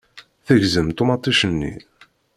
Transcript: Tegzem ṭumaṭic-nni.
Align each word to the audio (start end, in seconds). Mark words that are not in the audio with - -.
Tegzem 0.45 0.89
ṭumaṭic-nni. 0.97 1.73